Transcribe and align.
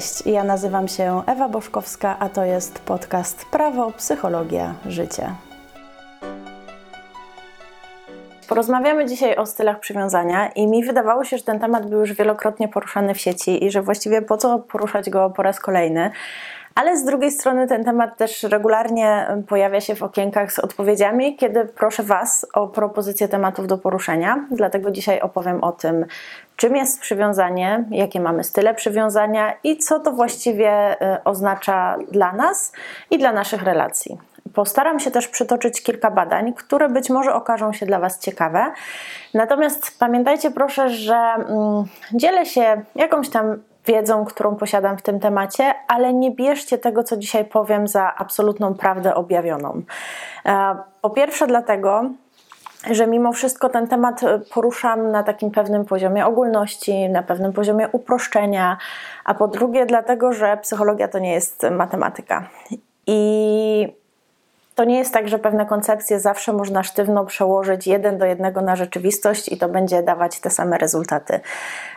Cześć, 0.00 0.26
ja 0.26 0.44
nazywam 0.44 0.88
się 0.88 1.22
Ewa 1.26 1.48
Boszkowska, 1.48 2.16
a 2.18 2.28
to 2.28 2.44
jest 2.44 2.78
podcast 2.78 3.44
Prawo, 3.44 3.92
Psychologia, 3.92 4.74
Życie. 4.86 5.34
Porozmawiamy 8.48 9.06
dzisiaj 9.06 9.36
o 9.36 9.46
stylach 9.46 9.80
przywiązania 9.80 10.48
i 10.48 10.66
mi 10.66 10.84
wydawało 10.84 11.24
się, 11.24 11.38
że 11.38 11.44
ten 11.44 11.60
temat 11.60 11.90
był 11.90 12.00
już 12.00 12.12
wielokrotnie 12.12 12.68
poruszany 12.68 13.14
w 13.14 13.20
sieci 13.20 13.64
i 13.64 13.70
że 13.70 13.82
właściwie 13.82 14.22
po 14.22 14.36
co 14.36 14.58
poruszać 14.58 15.10
go 15.10 15.30
po 15.30 15.42
raz 15.42 15.60
kolejny. 15.60 16.10
Ale 16.74 16.96
z 16.96 17.04
drugiej 17.04 17.30
strony 17.30 17.66
ten 17.66 17.84
temat 17.84 18.16
też 18.16 18.42
regularnie 18.42 19.26
pojawia 19.48 19.80
się 19.80 19.94
w 19.94 20.02
okienkach 20.02 20.52
z 20.52 20.58
odpowiedziami, 20.58 21.36
kiedy 21.36 21.64
proszę 21.64 22.02
Was 22.02 22.46
o 22.54 22.68
propozycję 22.68 23.28
tematów 23.28 23.66
do 23.66 23.78
poruszenia. 23.78 24.46
Dlatego 24.50 24.90
dzisiaj 24.90 25.20
opowiem 25.20 25.64
o 25.64 25.72
tym, 25.72 26.06
czym 26.56 26.76
jest 26.76 27.00
przywiązanie, 27.00 27.84
jakie 27.90 28.20
mamy 28.20 28.44
style 28.44 28.74
przywiązania 28.74 29.54
i 29.64 29.78
co 29.78 30.00
to 30.00 30.12
właściwie 30.12 30.92
y, 31.16 31.24
oznacza 31.24 31.96
dla 32.10 32.32
nas 32.32 32.72
i 33.10 33.18
dla 33.18 33.32
naszych 33.32 33.62
relacji. 33.62 34.18
Postaram 34.54 35.00
się 35.00 35.10
też 35.10 35.28
przytoczyć 35.28 35.82
kilka 35.82 36.10
badań, 36.10 36.52
które 36.54 36.88
być 36.88 37.10
może 37.10 37.34
okażą 37.34 37.72
się 37.72 37.86
dla 37.86 37.98
Was 37.98 38.18
ciekawe. 38.18 38.72
Natomiast 39.34 39.98
pamiętajcie 39.98 40.50
proszę, 40.50 40.90
że 40.90 41.16
mm, 41.16 41.84
dzielę 42.14 42.46
się 42.46 42.82
jakąś 42.94 43.28
tam 43.28 43.62
wiedzą, 43.86 44.24
którą 44.24 44.56
posiadam 44.56 44.98
w 44.98 45.02
tym 45.02 45.20
temacie, 45.20 45.74
ale 45.88 46.14
nie 46.14 46.30
bierzcie 46.30 46.78
tego, 46.78 47.04
co 47.04 47.16
dzisiaj 47.16 47.44
powiem, 47.44 47.88
za 47.88 48.14
absolutną 48.16 48.74
prawdę 48.74 49.14
objawioną. 49.14 49.82
E, 50.46 50.76
po 51.00 51.10
pierwsze, 51.10 51.46
dlatego, 51.46 52.10
że 52.90 53.06
mimo 53.06 53.32
wszystko 53.32 53.68
ten 53.68 53.88
temat 53.88 54.20
poruszam 54.54 55.10
na 55.10 55.22
takim 55.22 55.50
pewnym 55.50 55.84
poziomie 55.84 56.26
ogólności, 56.26 57.08
na 57.08 57.22
pewnym 57.22 57.52
poziomie 57.52 57.88
uproszczenia, 57.92 58.78
a 59.24 59.34
po 59.34 59.48
drugie, 59.48 59.86
dlatego, 59.86 60.32
że 60.32 60.56
psychologia 60.56 61.08
to 61.08 61.18
nie 61.18 61.32
jest 61.32 61.66
matematyka. 61.70 62.48
I 63.06 63.99
to 64.80 64.84
nie 64.84 64.98
jest 64.98 65.14
tak, 65.14 65.28
że 65.28 65.38
pewne 65.38 65.66
koncepcje 65.66 66.20
zawsze 66.20 66.52
można 66.52 66.82
sztywno 66.82 67.24
przełożyć 67.24 67.86
jeden 67.86 68.18
do 68.18 68.24
jednego 68.24 68.60
na 68.60 68.76
rzeczywistość 68.76 69.48
i 69.48 69.56
to 69.56 69.68
będzie 69.68 70.02
dawać 70.02 70.40
te 70.40 70.50
same 70.50 70.78
rezultaty. 70.78 71.40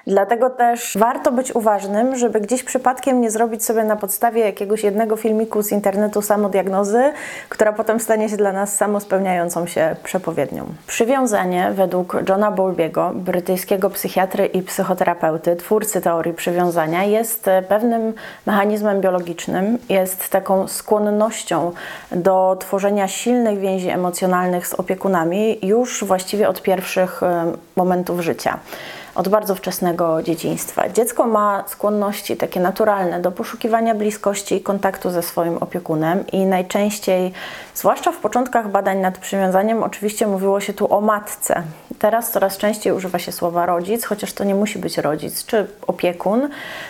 Dlatego 0.07 0.49
też 0.49 0.97
warto 0.99 1.31
być 1.31 1.55
uważnym, 1.55 2.15
żeby 2.15 2.41
gdzieś 2.41 2.63
przypadkiem 2.63 3.21
nie 3.21 3.31
zrobić 3.31 3.65
sobie 3.65 3.83
na 3.83 3.95
podstawie 3.95 4.41
jakiegoś 4.41 4.83
jednego 4.83 5.15
filmiku 5.15 5.61
z 5.61 5.71
internetu 5.71 6.21
samodiagnozy, 6.21 7.13
która 7.49 7.73
potem 7.73 7.99
stanie 7.99 8.29
się 8.29 8.37
dla 8.37 8.51
nas 8.51 8.75
samospełniającą 8.75 9.67
się 9.67 9.95
przepowiednią. 10.03 10.65
Przywiązanie 10.87 11.71
według 11.71 12.17
Johna 12.29 12.51
Bowlbiego, 12.51 13.11
brytyjskiego 13.15 13.89
psychiatry 13.89 14.45
i 14.45 14.61
psychoterapeuty, 14.61 15.55
twórcy 15.55 16.01
teorii 16.01 16.33
przywiązania, 16.33 17.03
jest 17.03 17.49
pewnym 17.67 18.13
mechanizmem 18.45 19.01
biologicznym, 19.01 19.77
jest 19.89 20.29
taką 20.29 20.67
skłonnością 20.67 21.71
do 22.11 22.57
tworzenia 22.59 22.72
silnych 23.07 23.59
więzi 23.59 23.89
emocjonalnych 23.89 24.67
z 24.67 24.73
opiekunami 24.73 25.59
już 25.61 26.03
właściwie 26.03 26.49
od 26.49 26.61
pierwszych 26.61 27.21
momentów 27.75 28.19
życia 28.21 28.59
od 29.15 29.27
bardzo 29.29 29.55
wczesnego 29.55 30.23
dzieciństwa. 30.23 30.89
Dziecko 30.89 31.27
ma 31.27 31.63
skłonności 31.67 32.37
takie 32.37 32.59
naturalne 32.59 33.19
do 33.19 33.31
poszukiwania 33.31 33.95
bliskości 33.95 34.55
i 34.55 34.61
kontaktu 34.61 35.09
ze 35.09 35.23
swoim 35.23 35.57
opiekunem 35.57 36.27
i 36.31 36.45
najczęściej, 36.45 37.33
zwłaszcza 37.75 38.11
w 38.11 38.17
początkach 38.17 38.71
badań 38.71 38.97
nad 38.97 39.17
przywiązaniem, 39.17 39.83
oczywiście 39.83 40.27
mówiło 40.27 40.59
się 40.59 40.73
tu 40.73 40.93
o 40.93 41.01
matce. 41.01 41.63
Teraz 41.99 42.31
coraz 42.31 42.57
częściej 42.57 42.93
używa 42.93 43.19
się 43.19 43.31
słowa 43.31 43.65
rodzic, 43.65 44.05
chociaż 44.05 44.33
to 44.33 44.43
nie 44.43 44.55
musi 44.55 44.79
być 44.79 44.97
rodzic 44.97 45.45
czy 45.45 45.67
opiekun, 45.87 46.49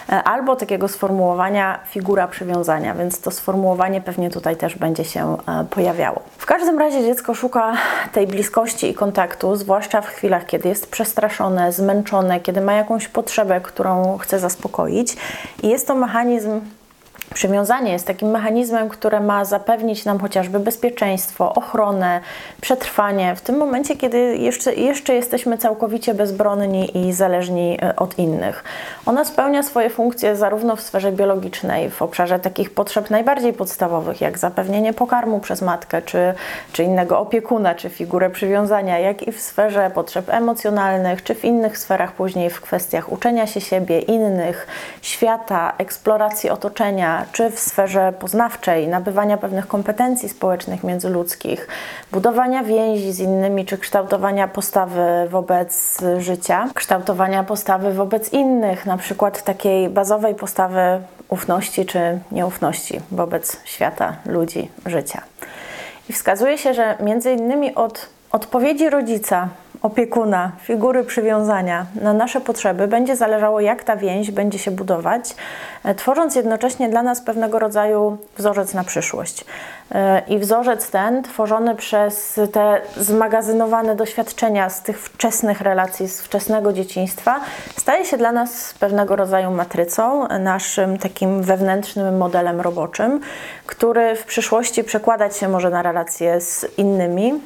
e, 0.09 0.23
albo 0.23 0.55
takiego 0.55 0.87
sformułowania 0.87 1.79
figura 1.89 2.27
przywiązania, 2.27 2.95
więc 2.95 3.21
to 3.21 3.31
sformułowanie 3.31 4.01
pewnie 4.01 4.29
tutaj 4.29 4.55
też 4.55 4.75
będzie 4.75 5.05
się 5.05 5.37
e, 5.47 5.65
pojawiało. 5.69 6.21
W 6.37 6.45
każdym 6.45 6.79
razie 6.79 7.01
dziecko 7.01 7.33
szuka 7.33 7.73
tej 8.13 8.27
bliskości 8.27 8.89
i 8.89 8.93
kontaktu, 8.93 9.55
zwłaszcza 9.55 10.01
w 10.01 10.07
chwilach, 10.07 10.45
kiedy 10.45 10.69
jest 10.69 10.91
przestraszone, 10.91 11.71
zmęczone, 11.71 12.12
kiedy 12.39 12.61
ma 12.61 12.73
jakąś 12.73 13.07
potrzebę, 13.07 13.61
którą 13.61 14.17
chce 14.17 14.39
zaspokoić. 14.39 15.17
I 15.63 15.69
jest 15.69 15.87
to 15.87 15.95
mechanizm 15.95 16.61
Przywiązanie 17.33 17.91
jest 17.91 18.07
takim 18.07 18.31
mechanizmem, 18.31 18.89
które 18.89 19.19
ma 19.19 19.45
zapewnić 19.45 20.05
nam 20.05 20.19
chociażby 20.19 20.59
bezpieczeństwo, 20.59 21.53
ochronę, 21.53 22.21
przetrwanie 22.61 23.35
w 23.35 23.41
tym 23.41 23.57
momencie, 23.57 23.95
kiedy 23.95 24.37
jeszcze, 24.37 24.73
jeszcze 24.73 25.15
jesteśmy 25.15 25.57
całkowicie 25.57 26.13
bezbronni 26.13 27.07
i 27.07 27.13
zależni 27.13 27.77
e, 27.81 27.95
od 27.95 28.19
innych. 28.19 28.63
Ona 29.05 29.25
spełnia 29.25 29.63
swoje 29.63 29.89
funkcje 29.89 30.35
zarówno 30.35 30.75
w 30.75 30.81
sferze 30.81 31.11
biologicznej, 31.11 31.89
w 31.89 32.01
obszarze 32.01 32.39
takich 32.39 32.71
potrzeb 32.71 33.09
najbardziej 33.09 33.53
podstawowych, 33.53 34.21
jak 34.21 34.37
zapewnienie 34.37 34.93
pokarmu 34.93 35.39
przez 35.39 35.61
matkę, 35.61 36.01
czy, 36.01 36.33
czy 36.73 36.83
innego 36.83 37.19
opiekuna, 37.19 37.75
czy 37.75 37.89
figurę 37.89 38.29
przywiązania, 38.29 38.99
jak 38.99 39.27
i 39.27 39.31
w 39.31 39.41
sferze 39.41 39.91
potrzeb 39.93 40.29
emocjonalnych, 40.29 41.23
czy 41.23 41.35
w 41.35 41.45
innych 41.45 41.77
sferach 41.77 42.11
później 42.11 42.49
w 42.49 42.61
kwestiach 42.61 43.11
uczenia 43.11 43.47
się 43.47 43.61
siebie, 43.61 43.99
innych, 43.99 44.67
świata, 45.01 45.73
eksploracji 45.77 46.49
otoczenia 46.49 47.12
czy 47.31 47.51
w 47.51 47.59
sferze 47.59 48.13
poznawczej, 48.19 48.87
nabywania 48.87 49.37
pewnych 49.37 49.67
kompetencji 49.67 50.29
społecznych 50.29 50.83
międzyludzkich, 50.83 51.67
budowania 52.11 52.63
więzi 52.63 53.11
z 53.13 53.19
innymi, 53.19 53.65
czy 53.65 53.77
kształtowania 53.77 54.47
postawy 54.47 55.27
wobec 55.29 56.01
życia, 56.17 56.69
kształtowania 56.73 57.43
postawy 57.43 57.93
wobec 57.93 58.33
innych, 58.33 58.85
na 58.85 58.97
przykład 58.97 59.43
takiej 59.43 59.89
bazowej 59.89 60.35
postawy 60.35 61.01
ufności 61.29 61.85
czy 61.85 62.19
nieufności 62.31 62.99
wobec 63.11 63.57
świata, 63.65 64.15
ludzi, 64.25 64.71
życia. 64.85 65.21
I 66.09 66.13
wskazuje 66.13 66.57
się, 66.57 66.73
że 66.73 66.97
między 66.99 67.31
innymi 67.31 67.75
od 67.75 68.09
odpowiedzi 68.31 68.89
rodzica 68.89 69.47
opiekuna, 69.83 70.51
figury 70.59 71.03
przywiązania 71.03 71.85
na 72.01 72.13
nasze 72.13 72.41
potrzeby 72.41 72.87
będzie 72.87 73.15
zależało, 73.15 73.59
jak 73.59 73.83
ta 73.83 73.95
więź 73.95 74.31
będzie 74.31 74.59
się 74.59 74.71
budować, 74.71 75.35
e, 75.83 75.95
tworząc 75.95 76.35
jednocześnie 76.35 76.89
dla 76.89 77.03
nas 77.03 77.21
pewnego 77.21 77.59
rodzaju 77.59 78.17
wzorzec 78.37 78.73
na 78.73 78.83
przyszłość. 78.83 79.45
E, 79.91 80.21
I 80.27 80.39
wzorzec 80.39 80.91
ten, 80.91 81.23
tworzony 81.23 81.75
przez 81.75 82.39
te 82.51 82.81
zmagazynowane 82.97 83.95
doświadczenia 83.95 84.69
z 84.69 84.81
tych 84.81 84.99
wczesnych 84.99 85.61
relacji, 85.61 86.07
z 86.07 86.21
wczesnego 86.21 86.73
dzieciństwa, 86.73 87.39
staje 87.77 88.05
się 88.05 88.17
dla 88.17 88.31
nas 88.31 88.73
pewnego 88.79 89.15
rodzaju 89.15 89.51
matrycą, 89.51 90.27
naszym 90.27 90.97
takim 90.97 91.41
wewnętrznym 91.41 92.17
modelem 92.17 92.61
roboczym, 92.61 93.19
który 93.65 94.15
w 94.15 94.25
przyszłości 94.25 94.83
przekładać 94.83 95.37
się 95.37 95.49
może 95.49 95.69
na 95.69 95.81
relacje 95.81 96.41
z 96.41 96.65
innymi 96.77 97.41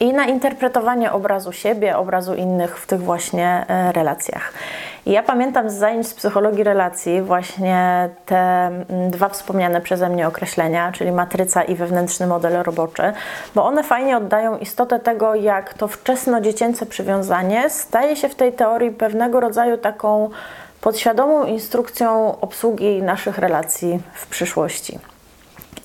i 0.00 0.12
na 0.12 0.24
interpretowanie 0.24 1.12
obrazu 1.12 1.52
siebie, 1.52 1.96
obrazu 1.96 2.34
innych 2.34 2.78
w 2.78 2.86
tych 2.86 3.02
właśnie 3.02 3.64
e, 3.68 3.92
relacjach. 3.92 4.52
I 5.06 5.12
ja 5.12 5.22
pamiętam 5.22 5.70
z 5.70 5.74
zajęć 5.74 6.08
z 6.08 6.14
psychologii 6.14 6.64
relacji 6.64 7.22
właśnie 7.22 8.08
te 8.26 8.70
dwa 9.10 9.28
wspomniane 9.28 9.80
przeze 9.80 10.08
mnie 10.08 10.28
określenia, 10.28 10.92
czyli 10.92 11.12
matryca 11.12 11.62
i 11.62 11.74
wewnętrzny 11.74 12.26
model 12.26 12.62
roboczy, 12.62 13.12
bo 13.54 13.64
one 13.64 13.82
fajnie 13.82 14.16
oddają 14.16 14.58
istotę 14.58 15.00
tego, 15.00 15.34
jak 15.34 15.74
to 15.74 15.88
wczesno-dziecięce 15.88 16.86
przywiązanie 16.86 17.70
staje 17.70 18.16
się 18.16 18.28
w 18.28 18.34
tej 18.34 18.52
teorii 18.52 18.90
pewnego 18.90 19.40
rodzaju 19.40 19.78
taką 19.78 20.30
podświadomą 20.80 21.44
instrukcją 21.44 22.40
obsługi 22.40 23.02
naszych 23.02 23.38
relacji 23.38 24.00
w 24.14 24.26
przyszłości 24.26 24.98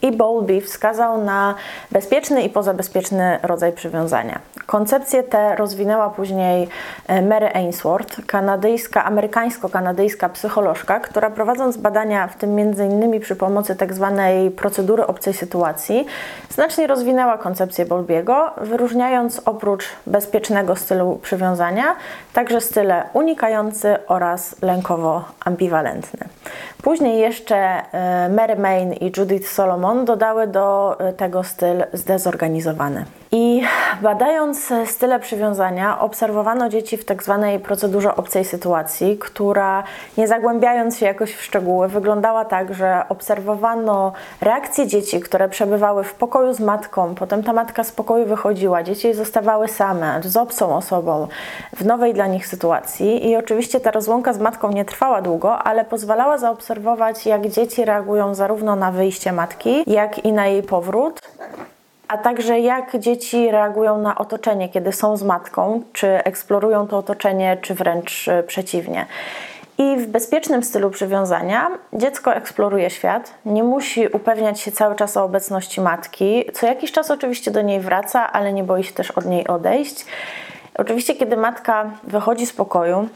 i 0.05 0.11
Bowlby 0.11 0.61
wskazał 0.61 1.23
na 1.23 1.55
bezpieczny 1.91 2.41
i 2.41 2.49
pozabezpieczny 2.49 3.39
rodzaj 3.43 3.73
przywiązania. 3.73 4.40
Koncepcję 4.66 5.23
tę 5.23 5.55
rozwinęła 5.55 6.09
później 6.09 6.67
e, 7.07 7.22
Mary 7.22 7.49
Ainsworth, 7.53 8.25
kanadyjska, 8.25 9.05
amerykańsko-kanadyjska 9.05 10.29
psycholożka, 10.29 10.99
która 10.99 11.29
prowadząc 11.29 11.78
badania, 11.78 12.28
w 12.28 12.35
tym 12.35 12.59
innymi 12.59 13.19
przy 13.19 13.35
pomocy 13.35 13.75
tzw. 13.75 14.13
Tak 14.16 14.55
procedury 14.55 15.07
obcej 15.07 15.34
sytuacji, 15.34 16.05
znacznie 16.49 16.87
rozwinęła 16.87 17.37
koncepcję 17.37 17.85
Bowlbiego, 17.85 18.51
wyróżniając 18.61 19.41
oprócz 19.46 19.85
bezpiecznego 20.08 20.75
stylu 20.75 21.19
przywiązania 21.22 21.96
także 22.34 22.61
style 22.61 23.03
unikający 23.13 23.96
oraz 24.08 24.55
lękowo-ambiwalentny. 24.61 26.28
Później 26.85 27.20
jeszcze 27.20 27.55
e, 27.55 28.29
Mary 28.29 28.55
Main 28.55 28.93
i 28.93 29.11
Judith 29.17 29.47
Solomon 29.47 30.05
dodały 30.05 30.47
do 30.47 30.99
e, 30.99 31.14
tego 31.14 31.43
styl 31.43 31.84
zdezorganizowany. 31.93 33.05
I 33.37 33.61
Badając 34.02 34.73
style 34.85 35.20
przywiązania, 35.20 35.99
obserwowano 35.99 36.70
dzieci 36.70 36.97
w 36.97 37.05
tak 37.05 37.23
zwanej 37.23 37.59
procedurze 37.59 38.16
obcej 38.16 38.46
sytuacji, 38.46 39.17
która 39.17 39.84
nie 40.17 40.28
zagłębiając 40.28 40.97
się 40.97 41.05
jakoś 41.05 41.35
w 41.35 41.43
szczegóły, 41.43 41.87
wyglądała 41.87 42.46
tak, 42.46 42.73
że 42.73 43.03
obserwowano 43.09 44.14
reakcje 44.41 44.87
dzieci, 44.87 45.20
które 45.20 45.49
przebywały 45.49 46.03
w 46.03 46.14
pokoju 46.14 46.53
z 46.53 46.59
matką, 46.59 47.16
potem 47.16 47.43
ta 47.43 47.53
matka 47.53 47.84
z 47.84 47.91
pokoju 47.91 48.26
wychodziła, 48.26 48.84
dzieci 48.84 49.14
zostawały 49.14 49.67
same, 49.67 50.22
z 50.23 50.37
obcą 50.37 50.76
osobą, 50.76 51.28
w 51.76 51.85
nowej 51.85 52.14
dla 52.14 52.28
nich 52.28 52.47
sytuacji. 52.47 53.29
I 53.29 53.35
oczywiście 53.35 53.79
ta 53.79 53.91
rozłąka 53.91 54.34
z 54.34 54.40
matką 54.40 54.72
nie 54.72 54.85
trwała 54.85 55.22
długo, 55.22 55.58
ale 55.58 55.85
pozwalała 55.85 56.37
zaobserwować, 56.37 57.26
jak 57.26 57.47
dzieci 57.47 57.85
reagują 57.85 58.35
zarówno 58.35 58.76
na 58.76 58.91
wyjście 58.91 59.32
matki, 59.32 59.84
jak 59.87 60.26
i 60.26 60.34
na 60.34 60.47
jej 60.47 60.64
powrót 60.64 61.22
a 62.07 62.17
także 62.17 62.59
jak 62.59 62.99
dzieci 62.99 63.52
reagują 63.52 63.97
na 63.97 64.17
otoczenie, 64.17 64.69
kiedy 64.69 64.91
są 64.91 65.17
z 65.17 65.23
matką, 65.23 65.81
czy 65.93 66.07
eksplorują 66.07 66.87
to 66.87 66.97
otoczenie, 66.97 67.57
czy 67.61 67.73
wręcz 67.73 68.28
e, 68.28 68.43
przeciwnie. 68.43 69.05
I 69.78 69.97
w 69.97 70.07
bezpiecznym 70.07 70.63
stylu 70.63 70.90
przywiązania 70.90 71.72
dziecko 71.93 72.35
eksploruje 72.35 72.90
świat, 72.90 73.34
nie 73.46 73.63
musi 73.63 74.07
upewniać 74.07 74.59
się 74.59 74.72
cały 74.72 74.96
czas 74.96 75.17
o 75.17 75.23
obecności 75.23 75.81
matki. 75.81 76.46
Co 76.53 76.66
jakiś 76.66 76.91
czas 76.91 77.11
oczywiście 77.11 77.52
do 77.52 77.61
niej 77.61 77.79
wraca, 77.79 78.31
ale 78.31 78.53
nie 78.53 78.63
boi 78.63 78.84
się 78.84 78.93
też 78.93 79.11
od 79.11 79.25
niej 79.25 79.47
odejść. 79.47 80.05
Oczywiście, 80.78 81.16
kiedy 81.16 81.37
matka 81.37 81.91
wychodzi 82.03 82.46
z 82.46 82.53
pokoju, 82.53 83.08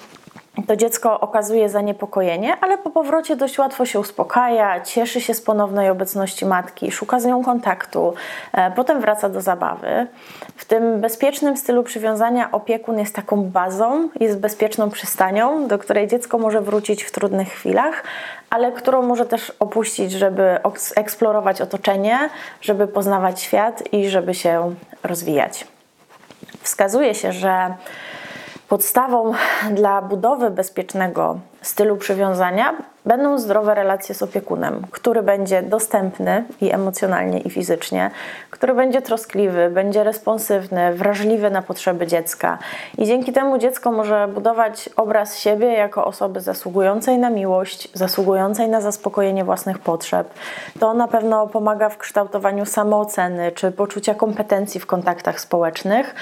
to 0.68 0.76
dziecko 0.76 1.20
okazuje 1.20 1.70
zaniepokojenie, 1.70 2.58
ale 2.62 2.78
po 2.78 2.90
powrocie 2.90 3.36
dość 3.36 3.60
łatwo 3.60 3.86
się 3.86 4.00
uspokaja, 4.00 4.82
cieszy 4.82 5.22
się 5.22 5.34
z 5.34 5.42
ponownej 5.42 5.90
obecności 5.90 6.46
matki, 6.46 6.92
szuka 6.92 7.20
z 7.20 7.26
nią 7.26 7.44
kontaktu, 7.44 8.14
e, 8.54 8.72
potem 8.72 9.02
wraca 9.02 9.30
do 9.30 9.42
zabawy. 9.42 10.08
W 10.56 10.66
tym 10.66 11.02
bezpiecznym 11.02 11.58
stylu 11.58 11.84
przywiązania 11.84 12.52
opiekun 12.52 13.00
jest 13.00 13.16
taką 13.16 13.44
bazą, 13.44 14.10
jest 14.20 14.40
bezpieczną 14.40 14.90
przystanią, 14.90 15.68
do 15.68 15.78
której 15.78 16.08
dziecko 16.08 16.38
może 16.38 16.62
wrócić 16.62 17.04
w 17.04 17.12
trudnych 17.12 17.48
chwilach, 17.48 18.04
ale 18.50 18.72
którą 18.72 19.02
może 19.02 19.26
też 19.26 19.54
opuścić, 19.60 20.12
żeby 20.12 20.58
eksplorować 20.96 21.62
otoczenie, 21.62 22.30
żeby 22.62 22.88
poznawać 22.88 23.42
świat 23.42 23.94
i 23.94 24.10
żeby 24.10 24.34
się 24.34 24.76
rozwijać. 25.04 25.68
Wskazuje 26.62 27.16
się, 27.16 27.32
że 27.32 27.74
Podstawą 28.70 29.34
dla 29.72 30.02
budowy 30.02 30.50
bezpiecznego 30.50 31.40
stylu 31.62 31.98
przywiązania 31.98 32.74
będą 33.06 33.38
zdrowe 33.38 33.76
relacje 33.76 34.16
z 34.16 34.24
opiekunem, 34.24 34.82
który 34.92 35.24
będzie 35.24 35.62
dostępny 35.62 36.44
i 36.62 36.72
emocjonalnie, 36.72 37.40
i 37.40 37.50
fizycznie, 37.50 38.12
który 38.50 38.74
będzie 38.74 39.02
troskliwy, 39.02 39.70
będzie 39.70 40.04
responsywny, 40.04 40.94
wrażliwy 40.94 41.52
na 41.52 41.62
potrzeby 41.62 42.08
dziecka. 42.08 42.58
I 42.98 43.06
dzięki 43.06 43.34
temu 43.34 43.58
dziecko 43.58 43.92
może 43.92 44.28
budować 44.28 44.90
obraz 44.96 45.38
siebie 45.38 45.68
jako 45.68 46.06
osoby 46.06 46.42
zasługującej 46.42 47.18
na 47.18 47.30
miłość, 47.30 47.90
zasługującej 47.94 48.70
na 48.70 48.82
zaspokojenie 48.82 49.44
własnych 49.44 49.80
potrzeb. 49.80 50.34
To 50.80 50.94
na 50.94 51.08
pewno 51.08 51.48
pomaga 51.48 51.90
w 51.90 51.98
kształtowaniu 51.98 52.66
samooceny 52.66 53.52
czy 53.52 53.72
poczucia 53.72 54.14
kompetencji 54.14 54.80
w 54.80 54.86
kontaktach 54.86 55.40
społecznych 55.40 56.16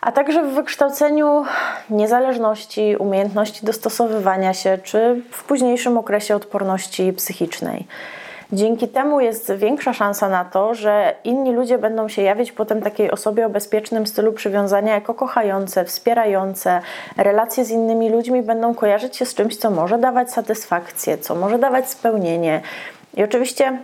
a 0.00 0.12
także 0.12 0.42
w 0.42 0.54
wykształceniu 0.54 1.44
niezależności, 1.90 2.96
umiejętności 2.98 3.66
dostosowywania 3.66 4.54
się, 4.54 4.78
czy 4.82 5.22
w 5.30 5.44
późniejszym 5.44 5.98
okresie 5.98 6.36
odporności 6.36 7.12
psychicznej. 7.12 7.86
Dzięki 8.52 8.88
temu 8.88 9.20
jest 9.20 9.52
większa 9.52 9.92
szansa 9.92 10.28
na 10.28 10.44
to, 10.44 10.74
że 10.74 11.14
inni 11.24 11.52
ludzie 11.52 11.78
będą 11.78 12.08
się 12.08 12.22
jawić 12.22 12.52
potem 12.52 12.82
takiej 12.82 13.10
osobie 13.10 13.46
o 13.46 13.50
bezpiecznym 13.50 14.06
stylu 14.06 14.32
przywiązania 14.32 14.94
jako 14.94 15.14
kochające, 15.14 15.84
wspierające. 15.84 16.80
Relacje 17.16 17.64
z 17.64 17.70
innymi 17.70 18.10
ludźmi 18.10 18.42
będą 18.42 18.74
kojarzyć 18.74 19.16
się 19.16 19.26
z 19.26 19.34
czymś, 19.34 19.56
co 19.56 19.70
może 19.70 19.98
dawać 19.98 20.32
satysfakcję, 20.32 21.18
co 21.18 21.34
może 21.34 21.58
dawać 21.58 21.90
spełnienie. 21.90 22.60
I 23.16 23.24
oczywiście 23.24 23.78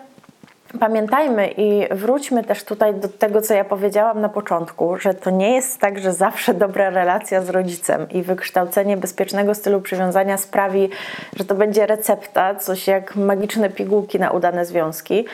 Pamiętajmy 0.81 1.50
i 1.56 1.87
wróćmy 1.90 2.44
też 2.44 2.64
tutaj 2.64 2.94
do 2.94 3.08
tego, 3.08 3.43
co 3.43 3.55
ja 3.55 3.64
powiedziałam 3.64 4.20
na 4.20 4.28
początku, 4.28 4.99
że 4.99 5.14
to 5.14 5.31
nie 5.31 5.55
jest 5.55 5.81
tak, 5.81 5.99
że 5.99 6.12
zawsze 6.12 6.55
dobra 6.55 6.90
relacja 6.90 7.43
z 7.43 7.49
rodzicem 7.49 8.11
i 8.11 8.23
wykształcenie 8.23 8.96
bezpiecznego 8.96 9.55
stylu 9.55 9.81
przywiązania 9.81 10.37
sprawi, 10.37 10.88
że 11.37 11.44
to 11.44 11.55
będzie 11.55 11.87
recepta, 11.87 12.55
coś 12.55 12.87
jak 12.87 13.17
magiczne 13.17 13.70
pigułki 13.70 14.20
na 14.20 14.31
udane 14.31 14.67
związki, 14.67 15.25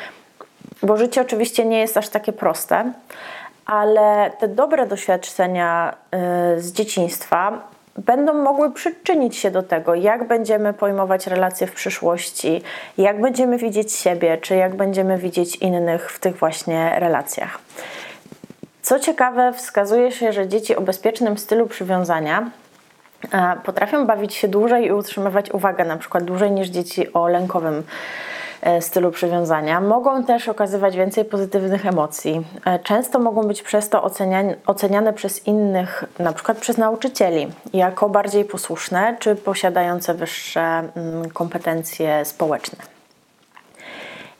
bo 0.82 0.96
życie 0.96 1.20
oczywiście 1.20 1.64
nie 1.64 1.80
jest 1.80 1.96
aż 1.96 2.08
takie 2.08 2.32
proste, 2.32 2.92
ale 3.66 4.30
te 4.38 4.48
dobre 4.48 4.86
doświadczenia 4.86 5.96
y, 6.56 6.60
z 6.60 6.72
dzieciństwa 6.72 7.68
będą 7.98 8.34
mogły 8.34 8.72
przyczynić 8.72 9.36
się 9.36 9.50
do 9.50 9.62
tego, 9.62 9.94
jak 9.94 10.28
będziemy 10.28 10.74
pojmować 10.74 11.26
relacje 11.26 11.66
w 11.66 11.72
przyszłości, 11.72 12.62
jak 12.98 13.20
będziemy 13.20 13.58
widzieć 13.58 13.92
siebie, 13.92 14.38
czy 14.38 14.56
jak 14.56 14.74
będziemy 14.76 15.18
widzieć 15.18 15.56
innych 15.56 16.10
w 16.10 16.20
tych 16.20 16.36
właśnie 16.36 16.92
relacjach. 16.96 17.58
Co 18.82 19.00
ciekawe, 19.00 19.52
wskazuje 19.52 20.12
się, 20.12 20.32
że 20.32 20.48
dzieci 20.48 20.76
o 20.76 20.80
bezpiecznym 20.80 21.38
stylu 21.38 21.66
przywiązania 21.66 22.50
e, 23.32 23.56
potrafią 23.64 24.06
bawić 24.06 24.34
się 24.34 24.48
dłużej 24.48 24.86
i 24.86 24.92
utrzymywać 24.92 25.50
uwagę, 25.50 25.84
na 25.84 25.96
przykład 25.96 26.24
dłużej 26.24 26.50
niż 26.50 26.68
dzieci 26.68 27.12
o 27.12 27.28
lękowym 27.28 27.82
stylu 28.80 29.10
przywiązania. 29.10 29.80
Mogą 29.80 30.24
też 30.24 30.48
okazywać 30.48 30.96
więcej 30.96 31.24
pozytywnych 31.24 31.86
emocji. 31.86 32.44
E, 32.64 32.78
często 32.78 33.18
mogą 33.18 33.42
być 33.42 33.62
przez 33.62 33.88
to 33.88 34.02
oceniane, 34.02 34.54
oceniane 34.66 35.12
przez 35.12 35.46
innych, 35.46 36.04
na 36.18 36.32
przykład 36.32 36.58
przez 36.58 36.78
nauczycieli, 36.78 37.48
jako 37.72 38.08
bardziej 38.08 38.44
posłuszne 38.44 39.16
czy 39.20 39.36
posiadające 39.36 40.14
wyższe 40.14 40.60
mm, 40.60 41.30
kompetencje 41.30 42.24
społeczne. 42.24 42.78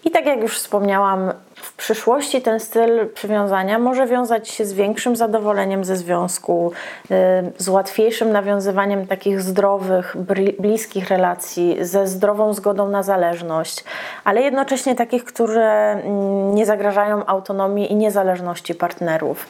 I 0.05 0.11
tak 0.11 0.27
jak 0.27 0.41
już 0.41 0.59
wspomniałam, 0.59 1.33
w 1.63 1.73
przyszłości 1.73 2.43
ten 2.43 2.61
styl 2.61 3.09
przywiązania 3.15 3.79
może 3.79 4.07
wiązać 4.07 4.49
się 4.49 4.65
z 4.65 4.73
większym 4.73 5.17
zadowoleniem 5.17 5.85
ze 5.85 5.97
związku, 5.97 6.73
y, 7.05 7.15
z 7.59 7.69
łatwiejszym 7.69 8.33
nawiązywaniem 8.33 9.07
takich 9.07 9.41
zdrowych, 9.41 10.17
bliskich 10.59 11.09
relacji, 11.09 11.77
ze 11.81 12.07
zdrową 12.07 12.55
zgodą 12.55 12.89
na 12.89 13.03
zależność, 13.03 13.85
ale 14.25 14.43
jednocześnie 14.43 14.95
takich, 14.95 15.25
które 15.25 15.91
mm, 15.93 16.55
nie 16.55 16.67
zagrażają 16.67 17.27
autonomii 17.27 17.93
i 17.93 17.97
niezależności 17.97 18.75
partnerów. 18.75 19.49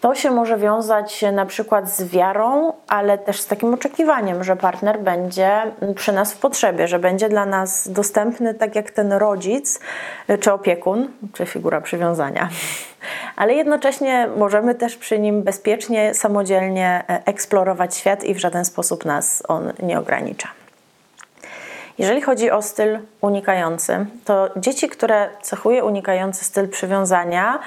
To 0.00 0.14
się 0.14 0.30
może 0.30 0.58
wiązać 0.58 1.24
na 1.32 1.46
przykład 1.46 1.90
z 1.90 2.04
wiarą, 2.04 2.72
ale 2.88 3.18
też 3.18 3.40
z 3.40 3.46
takim 3.46 3.74
oczekiwaniem, 3.74 4.44
że 4.44 4.56
partner 4.56 5.00
będzie 5.00 5.62
przy 5.96 6.12
nas 6.12 6.32
w 6.32 6.38
potrzebie, 6.38 6.88
że 6.88 6.98
będzie 6.98 7.28
dla 7.28 7.46
nas 7.46 7.88
dostępny 7.88 8.54
tak 8.54 8.76
jak 8.76 8.90
ten 8.90 9.12
rodzic, 9.12 9.80
czy 10.40 10.52
opiekun, 10.52 11.08
czy 11.32 11.46
figura 11.50 11.80
przywiązania. 11.80 12.48
Ale 13.36 13.54
jednocześnie 13.54 14.28
możemy 14.36 14.74
też 14.74 14.96
przy 14.96 15.18
nim 15.18 15.42
bezpiecznie, 15.42 16.14
samodzielnie 16.14 17.04
e, 17.08 17.22
eksplorować 17.26 17.96
świat 17.96 18.24
i 18.24 18.34
w 18.34 18.38
żaden 18.38 18.64
sposób 18.64 19.04
nas 19.04 19.42
on 19.48 19.72
nie 19.82 19.98
ogranicza. 19.98 20.48
Jeżeli 21.98 22.20
chodzi 22.20 22.50
o 22.50 22.62
styl 22.62 22.98
unikający, 23.20 24.06
to 24.24 24.50
dzieci, 24.56 24.88
które 24.88 25.28
cechuje 25.42 25.84
unikający 25.84 26.44
styl 26.44 26.68
przywiązania, 26.68 27.58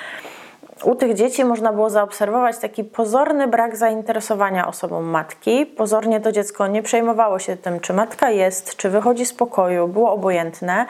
u 0.84 0.96
tych 0.96 1.14
dzieci 1.14 1.46
można 1.46 1.74
było 1.74 1.90
zaobserwować 1.90 2.58
taki 2.58 2.84
pozorny 2.84 3.48
brak 3.48 3.78
zainteresowania 3.78 4.68
osobą 4.68 5.02
matki. 5.02 5.66
Pozornie 5.66 6.22
to 6.22 6.32
dziecko 6.32 6.68
nie 6.68 6.84
przejmowało 6.84 7.40
się 7.40 7.58
tym, 7.58 7.80
czy 7.80 7.94
matka 7.94 8.30
jest, 8.30 8.76
czy 8.76 8.90
wychodzi 8.90 9.26
z 9.26 9.34
pokoju, 9.34 9.88
było 9.88 10.12
obojętne. 10.12 10.86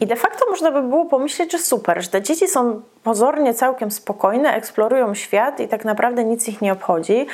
I 0.00 0.06
de 0.06 0.16
facto 0.16 0.46
można 0.50 0.72
by 0.72 0.82
było 0.82 1.04
pomyśleć, 1.04 1.52
że 1.52 1.58
super, 1.58 2.02
że 2.02 2.08
te 2.08 2.22
dzieci 2.22 2.48
są 2.48 2.82
pozornie 3.02 3.54
całkiem 3.54 3.90
spokojne, 3.90 4.54
eksplorują 4.54 5.14
świat 5.14 5.60
i 5.60 5.68
tak 5.68 5.84
naprawdę 5.84 6.24
nic 6.24 6.48
ich 6.48 6.62
nie 6.62 6.72
obchodzi, 6.72 7.26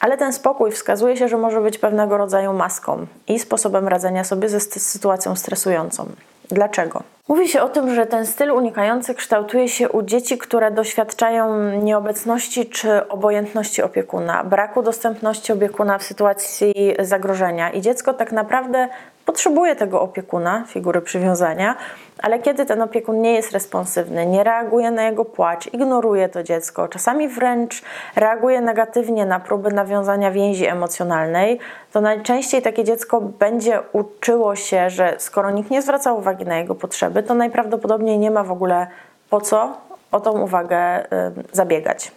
ale 0.00 0.16
ten 0.16 0.32
spokój 0.32 0.72
wskazuje 0.72 1.16
się, 1.16 1.28
że 1.28 1.36
może 1.36 1.60
być 1.60 1.78
pewnego 1.78 2.16
rodzaju 2.16 2.52
maską 2.52 3.06
i 3.28 3.38
sposobem 3.38 3.88
radzenia 3.88 4.24
sobie 4.24 4.48
ze 4.48 4.60
sytuacją 4.60 5.36
stresującą. 5.36 6.06
Dlaczego? 6.48 7.02
Mówi 7.28 7.48
się 7.48 7.62
o 7.62 7.68
tym, 7.68 7.94
że 7.94 8.06
ten 8.06 8.26
styl 8.26 8.50
unikający 8.50 9.14
kształtuje 9.14 9.68
się 9.68 9.88
u 9.88 10.02
dzieci, 10.02 10.38
które 10.38 10.70
doświadczają 10.70 11.70
nieobecności 11.82 12.66
czy 12.66 13.08
obojętności 13.08 13.82
opiekuna, 13.82 14.44
braku 14.44 14.82
dostępności 14.82 15.52
opiekuna 15.52 15.98
w 15.98 16.02
sytuacji 16.02 16.74
zagrożenia. 16.98 17.70
I 17.70 17.80
dziecko 17.80 18.14
tak 18.14 18.32
naprawdę 18.32 18.88
potrzebuje 19.28 19.76
tego 19.76 20.00
opiekuna, 20.00 20.64
figury 20.66 21.00
przywiązania, 21.00 21.76
ale 22.18 22.38
kiedy 22.38 22.66
ten 22.66 22.82
opiekun 22.82 23.20
nie 23.20 23.34
jest 23.34 23.52
responsywny, 23.52 24.26
nie 24.26 24.44
reaguje 24.44 24.90
na 24.90 25.02
jego 25.02 25.24
płacz, 25.24 25.74
ignoruje 25.74 26.28
to 26.28 26.42
dziecko, 26.42 26.88
czasami 26.88 27.28
wręcz 27.28 27.82
reaguje 28.16 28.60
negatywnie 28.60 29.26
na 29.26 29.40
próby 29.40 29.72
nawiązania 29.72 30.30
więzi 30.30 30.66
emocjonalnej, 30.66 31.58
to 31.92 32.00
najczęściej 32.00 32.62
takie 32.62 32.84
dziecko 32.84 33.20
będzie 33.20 33.80
uczyło 33.92 34.56
się, 34.56 34.90
że 34.90 35.14
skoro 35.18 35.50
nikt 35.50 35.70
nie 35.70 35.82
zwraca 35.82 36.12
uwagi 36.12 36.44
na 36.44 36.58
jego 36.58 36.74
potrzeby, 36.74 37.17
to 37.22 37.34
najprawdopodobniej 37.34 38.18
nie 38.18 38.30
ma 38.30 38.44
w 38.44 38.50
ogóle 38.50 38.86
po 39.30 39.40
co 39.40 39.76
o 40.12 40.20
tą 40.20 40.40
uwagę 40.40 41.04
y, 41.04 41.06
zabiegać. 41.52 42.12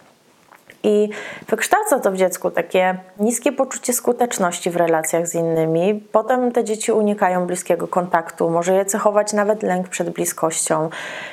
I 0.82 1.08
wykształca 1.48 1.98
to 1.98 2.12
w 2.12 2.16
dziecku 2.16 2.50
takie 2.50 2.98
niskie 3.20 3.52
poczucie 3.52 3.92
skuteczności 3.92 4.70
w 4.70 4.76
relacjach 4.76 5.26
z 5.26 5.34
innymi. 5.34 6.06
Potem 6.12 6.52
te 6.52 6.64
dzieci 6.64 6.92
unikają 6.92 7.46
bliskiego 7.46 7.88
kontaktu, 7.88 8.50
może 8.50 8.74
je 8.74 8.84
cechować 8.84 9.32
nawet 9.32 9.62
lęk 9.62 9.88
przed 9.88 10.10
bliskością. 10.10 10.90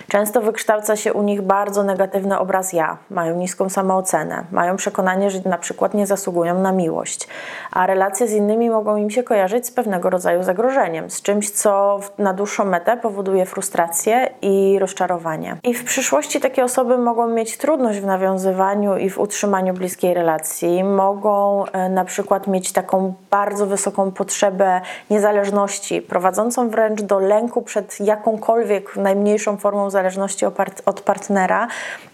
Często 0.08 0.42
wykształca 0.42 0.96
się 0.96 1.14
u 1.14 1.24
nich 1.24 1.42
bardzo 1.42 1.84
negatywny 1.84 2.40
obraz 2.40 2.74
ja, 2.74 2.98
mają 3.10 3.36
niską 3.36 3.70
samoocenę, 3.70 4.44
mają 4.52 4.76
przekonanie, 4.76 5.32
że 5.32 5.40
na 5.46 5.58
przykład 5.58 5.94
nie 5.94 6.08
zasługują 6.08 6.60
na 6.60 6.72
miłość, 6.72 7.28
a 7.72 7.88
relacje 7.88 8.28
z 8.28 8.32
innymi 8.32 8.70
mogą 8.70 8.98
im 8.98 9.10
się 9.10 9.24
kojarzyć 9.24 9.68
z 9.68 9.72
pewnego 9.72 10.10
rodzaju 10.10 10.44
zagrożeniem, 10.44 11.10
z 11.10 11.22
czymś, 11.22 11.50
co 11.50 12.00
na 12.18 12.34
dłuższą 12.34 12.66
metę 12.66 12.98
powoduje 12.98 13.46
frustrację 13.46 14.30
i 14.42 14.78
rozczarowanie. 14.80 15.58
I 15.64 15.74
w 15.74 15.84
przyszłości 15.84 16.40
takie 16.40 16.64
osoby 16.64 16.98
mogą 16.98 17.28
mieć 17.28 17.58
trudność 17.58 18.00
w 18.00 18.06
nawiązywaniu 18.06 18.98
i 18.98 19.10
w 19.10 19.20
utrzymaniu 19.20 19.39
bliskiej 19.74 20.14
relacji, 20.14 20.84
mogą 20.84 21.66
e, 21.66 21.90
na 21.90 22.06
przykład 22.06 22.48
mieć 22.48 22.72
taką 22.72 23.14
bardzo 23.30 23.66
wysoką 23.66 24.12
potrzebę 24.12 24.82
niezależności, 25.10 26.02
prowadzącą 26.02 26.70
wręcz 26.70 27.02
do 27.02 27.20
lęku 27.20 27.62
przed 27.62 28.00
jakąkolwiek 28.00 28.96
najmniejszą 28.96 29.58
formą 29.58 29.90
zależności 29.90 30.46
od 30.86 31.02
partnera. 31.02 31.68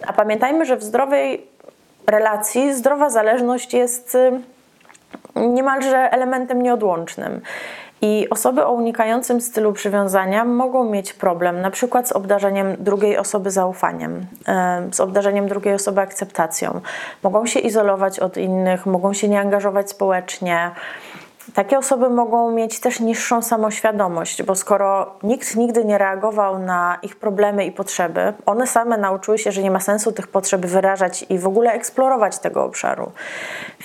A 0.07 0.13
pamiętajmy, 0.13 0.65
że 0.65 0.77
w 0.77 0.83
zdrowej 0.83 1.47
relacji 2.07 2.73
zdrowa 2.73 3.09
zależność 3.09 3.73
jest 3.73 4.15
y, 4.15 4.41
niemalże 5.35 5.97
elementem 5.97 6.61
nieodłącznym. 6.61 7.41
I 8.01 8.29
osoby 8.29 8.65
o 8.65 8.71
unikającym 8.71 9.41
stylu 9.41 9.73
przywiązania 9.73 10.45
mogą 10.45 10.89
mieć 10.89 11.13
problem 11.13 11.61
na 11.61 11.71
przykład 11.71 12.07
z 12.07 12.11
obdarzeniem 12.11 12.75
drugiej 12.79 13.17
osoby 13.17 13.51
zaufaniem, 13.51 14.25
z 14.91 14.99
obdarzeniem 14.99 15.47
drugiej 15.47 15.73
osoby 15.73 16.01
akceptacją. 16.01 16.81
Mogą 17.23 17.45
się 17.45 17.59
izolować 17.59 18.19
od 18.19 18.37
innych, 18.37 18.85
mogą 18.85 19.13
się 19.13 19.27
nie 19.27 19.39
angażować 19.39 19.89
społecznie. 19.89 20.71
Takie 21.53 21.77
osoby 21.77 22.09
mogą 22.09 22.51
mieć 22.51 22.79
też 22.79 22.99
niższą 22.99 23.41
samoświadomość, 23.41 24.43
bo 24.43 24.55
skoro 24.55 25.15
nikt 25.23 25.55
nigdy 25.55 25.85
nie 25.85 25.97
reagował 25.97 26.59
na 26.59 26.97
ich 27.01 27.15
problemy 27.15 27.65
i 27.65 27.71
potrzeby, 27.71 28.33
one 28.45 28.67
same 28.67 28.97
nauczyły 28.97 29.37
się, 29.37 29.51
że 29.51 29.63
nie 29.63 29.71
ma 29.71 29.79
sensu 29.79 30.11
tych 30.11 30.27
potrzeb 30.27 30.65
wyrażać 30.65 31.25
i 31.29 31.39
w 31.39 31.47
ogóle 31.47 31.71
eksplorować 31.71 32.39
tego 32.39 32.63
obszaru. 32.63 33.11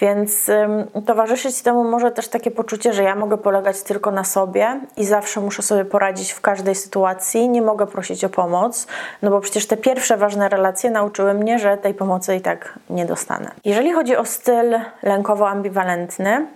Więc 0.00 0.48
ym, 0.48 1.04
towarzyszyć 1.06 1.62
temu 1.62 1.84
może 1.84 2.10
też 2.10 2.28
takie 2.28 2.50
poczucie, 2.50 2.92
że 2.92 3.02
ja 3.02 3.14
mogę 3.14 3.38
polegać 3.38 3.82
tylko 3.82 4.10
na 4.10 4.24
sobie 4.24 4.80
i 4.96 5.04
zawsze 5.04 5.40
muszę 5.40 5.62
sobie 5.62 5.84
poradzić 5.84 6.32
w 6.32 6.40
każdej 6.40 6.74
sytuacji, 6.74 7.48
nie 7.48 7.62
mogę 7.62 7.86
prosić 7.86 8.24
o 8.24 8.28
pomoc, 8.28 8.86
no 9.22 9.30
bo 9.30 9.40
przecież 9.40 9.66
te 9.66 9.76
pierwsze 9.76 10.16
ważne 10.16 10.48
relacje 10.48 10.90
nauczyły 10.90 11.34
mnie, 11.34 11.58
że 11.58 11.76
tej 11.76 11.94
pomocy 11.94 12.36
i 12.36 12.40
tak 12.40 12.78
nie 12.90 13.06
dostanę. 13.06 13.50
Jeżeli 13.64 13.92
chodzi 13.92 14.16
o 14.16 14.24
styl 14.24 14.80
lękowo-ambiwalentny, 15.02 16.46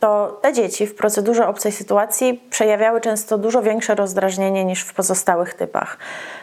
to 0.00 0.38
te 0.42 0.52
dzieci 0.52 0.86
w 0.86 0.94
procedurze 0.94 1.48
obcej 1.48 1.72
sytuacji 1.72 2.40
przejawiały 2.50 3.00
często 3.00 3.38
dużo 3.38 3.62
większe 3.62 3.94
rozdrażnienie 3.94 4.64
niż 4.64 4.82
w 4.82 4.94
pozostałych 4.94 5.54
typach. 5.54 5.98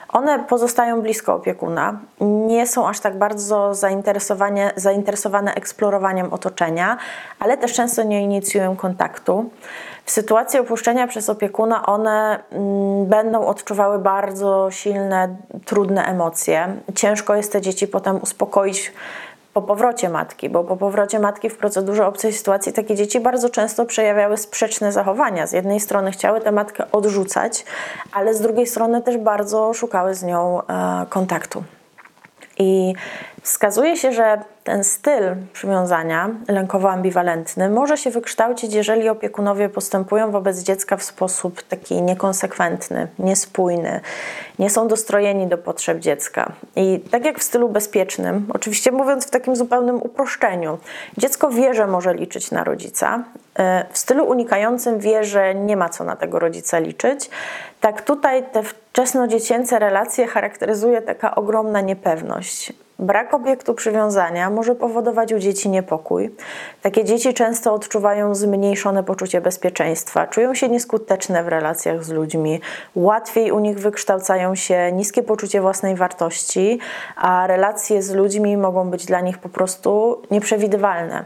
One 0.09 0.39
pozostają 0.39 1.01
blisko 1.01 1.33
opiekuna, 1.33 1.99
nie 2.21 2.67
są 2.67 2.87
aż 2.87 2.99
tak 2.99 3.17
bardzo 3.17 3.75
zainteresowane, 3.75 4.71
zainteresowane 4.75 5.53
eksplorowaniem 5.53 6.33
otoczenia, 6.33 6.97
ale 7.39 7.57
też 7.57 7.73
często 7.73 8.03
nie 8.03 8.21
inicjują 8.23 8.75
kontaktu. 8.75 9.49
W 10.05 10.11
sytuacji 10.11 10.59
opuszczenia 10.59 11.07
przez 11.07 11.29
opiekuna 11.29 11.85
one 11.85 12.39
mm, 12.51 13.05
będą 13.05 13.45
odczuwały 13.45 13.99
bardzo 13.99 14.71
silne, 14.71 15.35
trudne 15.65 16.05
emocje. 16.05 16.75
Ciężko 16.95 17.35
jest 17.35 17.51
te 17.51 17.61
dzieci 17.61 17.87
potem 17.87 18.21
uspokoić 18.21 18.93
po 19.53 19.61
powrocie 19.61 20.09
matki, 20.09 20.49
bo 20.49 20.63
po 20.63 20.77
powrocie 20.77 21.19
matki 21.19 21.49
w 21.49 21.57
procedurze 21.57 22.07
obcej 22.07 22.33
sytuacji 22.33 22.73
takie 22.73 22.95
dzieci 22.95 23.19
bardzo 23.19 23.49
często 23.49 23.85
przejawiały 23.85 24.37
sprzeczne 24.37 24.91
zachowania. 24.91 25.47
Z 25.47 25.51
jednej 25.51 25.79
strony 25.79 26.11
chciały 26.11 26.41
tę 26.41 26.51
matkę 26.51 26.91
odrzucać, 26.91 27.65
ale 28.11 28.33
z 28.33 28.41
drugiej 28.41 28.67
strony 28.67 29.01
też 29.01 29.17
bardzo 29.17 29.73
szukały 29.73 30.15
z 30.15 30.23
nią 30.23 30.61
e, 30.61 31.05
kontaktu. 31.09 31.63
I 32.59 32.93
wskazuje 33.49 33.97
się, 33.97 34.11
że 34.11 34.41
ten 34.63 34.83
styl 34.83 35.23
przywiązania 35.53 36.29
lękowo-ambiwalentny 36.47 37.69
może 37.69 37.97
się 37.97 38.11
wykształcić, 38.11 38.73
jeżeli 38.73 39.09
opiekunowie 39.09 39.69
postępują 39.69 40.31
wobec 40.31 40.59
dziecka 40.59 40.97
w 40.97 41.03
sposób 41.03 41.61
taki 41.63 42.01
niekonsekwentny, 42.01 43.07
niespójny, 43.19 43.99
nie 44.59 44.69
są 44.69 44.87
dostrojeni 44.87 45.47
do 45.47 45.57
potrzeb 45.57 45.99
dziecka. 45.99 46.51
I 46.75 46.99
tak 47.11 47.25
jak 47.25 47.39
w 47.39 47.43
stylu 47.43 47.69
bezpiecznym, 47.69 48.47
oczywiście 48.53 48.91
mówiąc 48.91 49.27
w 49.27 49.29
takim 49.29 49.55
zupełnym 49.55 49.95
uproszczeniu, 49.95 50.77
dziecko 51.17 51.49
wie, 51.49 51.73
że 51.73 51.87
może 51.87 52.13
liczyć 52.13 52.51
na 52.51 52.63
rodzica, 52.63 53.23
e, 53.59 53.85
w 53.91 53.97
stylu 53.97 54.25
unikającym 54.25 54.99
wie, 54.99 55.23
że 55.23 55.55
nie 55.55 55.77
ma 55.77 55.89
co 55.89 56.03
na 56.03 56.15
tego 56.15 56.39
rodzica 56.39 56.79
liczyć. 56.79 57.29
Tak 57.81 58.01
tutaj 58.01 58.43
te 58.51 58.63
wczesnodziecięce 58.63 59.79
relacje 59.79 60.27
charakteryzuje 60.27 61.01
taka 61.01 61.35
ogromna 61.35 61.81
niepewność 61.81 62.73
Brak 62.99 63.33
obiektu 63.33 63.73
przywiązania 63.73 64.49
może 64.49 64.75
powodować 64.75 65.33
u 65.33 65.39
dzieci 65.39 65.69
niepokój. 65.69 66.35
Takie 66.81 67.03
dzieci 67.05 67.33
często 67.33 67.73
odczuwają 67.73 68.35
zmniejszone 68.35 69.03
poczucie 69.03 69.41
bezpieczeństwa, 69.41 70.27
czują 70.27 70.53
się 70.53 70.69
nieskuteczne 70.69 71.43
w 71.43 71.47
relacjach 71.47 72.03
z 72.03 72.09
ludźmi, 72.09 72.61
łatwiej 72.95 73.51
u 73.51 73.59
nich 73.59 73.79
wykształcają 73.79 74.55
się 74.55 74.91
niskie 74.91 75.23
poczucie 75.23 75.61
własnej 75.61 75.95
wartości, 75.95 76.79
a 77.15 77.47
relacje 77.47 78.03
z 78.03 78.11
ludźmi 78.11 78.57
mogą 78.57 78.89
być 78.89 79.05
dla 79.05 79.21
nich 79.21 79.37
po 79.37 79.49
prostu 79.49 80.21
nieprzewidywalne 80.31 81.23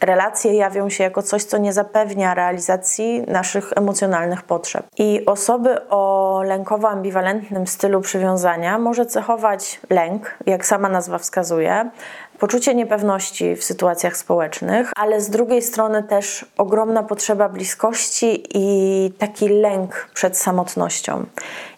relacje 0.00 0.54
jawią 0.54 0.88
się 0.88 1.04
jako 1.04 1.22
coś, 1.22 1.44
co 1.44 1.58
nie 1.58 1.72
zapewnia 1.72 2.34
realizacji 2.34 3.22
naszych 3.26 3.72
emocjonalnych 3.76 4.42
potrzeb. 4.42 4.86
I 4.98 5.26
osoby 5.26 5.88
o 5.88 6.42
lękowo-ambiwalentnym 6.44 7.66
stylu 7.66 8.00
przywiązania 8.00 8.78
może 8.78 9.06
cechować 9.06 9.80
lęk, 9.90 10.38
jak 10.46 10.66
sama 10.66 10.88
nazwa 10.88 11.18
wskazuje, 11.18 11.90
poczucie 12.38 12.74
niepewności 12.74 13.56
w 13.56 13.64
sytuacjach 13.64 14.16
społecznych, 14.16 14.92
ale 14.96 15.20
z 15.20 15.30
drugiej 15.30 15.62
strony 15.62 16.02
też 16.02 16.44
ogromna 16.58 17.02
potrzeba 17.02 17.48
bliskości 17.48 18.42
i 18.54 19.12
taki 19.18 19.48
lęk 19.48 20.08
przed 20.14 20.36
samotnością. 20.36 21.24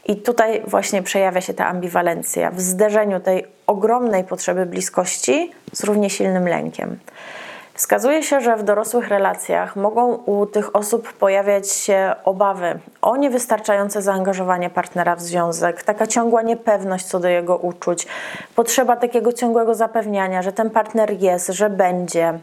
I 0.06 0.16
tutaj 0.16 0.62
właśnie 0.66 1.02
przejawia 1.02 1.40
się 1.40 1.54
ta 1.54 1.66
ambiwalencja 1.66 2.50
w 2.50 2.60
zderzeniu 2.60 3.20
tej 3.20 3.46
ogromnej 3.66 4.24
potrzeby 4.24 4.66
bliskości 4.66 5.52
z 5.72 5.84
równie 5.84 6.10
silnym 6.10 6.48
lękiem. 6.48 6.98
Wskazuje 7.74 8.22
się, 8.22 8.40
że 8.40 8.56
w 8.56 8.62
dorosłych 8.62 9.08
relacjach 9.08 9.76
mogą 9.76 10.14
u 10.14 10.46
tych 10.46 10.76
osób 10.76 11.12
pojawiać 11.12 11.72
się 11.72 12.14
obawy 12.24 12.78
o 13.02 13.16
niewystarczające 13.16 14.02
zaangażowanie 14.02 14.70
partnera 14.70 15.16
w 15.16 15.22
związek, 15.22 15.82
taka 15.82 16.06
ciągła 16.06 16.42
niepewność 16.42 17.04
co 17.04 17.20
do 17.20 17.28
jego 17.28 17.56
uczuć, 17.56 18.06
potrzeba 18.54 18.96
takiego 18.96 19.32
ciągłego 19.32 19.74
zapewniania, 19.74 20.42
że 20.42 20.52
ten 20.52 20.70
partner 20.70 21.22
jest, 21.22 21.48
że 21.48 21.70
będzie. 21.70 22.38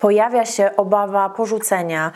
Pojawia 0.00 0.44
się 0.44 0.70
obawa 0.76 1.28
porzucenia, 1.28 2.10